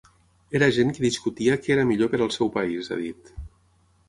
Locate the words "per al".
2.15-2.33